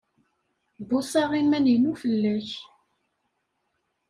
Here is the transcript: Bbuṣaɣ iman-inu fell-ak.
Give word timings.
Bbuṣaɣ 0.79 1.31
iman-inu 1.41 1.93
fell-ak. 2.01 2.47